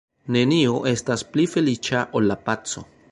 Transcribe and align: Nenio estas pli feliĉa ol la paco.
Nenio 0.35 0.79
estas 0.91 1.23
pli 1.35 1.45
feliĉa 1.57 2.01
ol 2.21 2.27
la 2.33 2.39
paco. 2.49 2.85